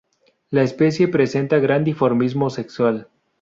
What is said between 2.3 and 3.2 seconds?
sexual.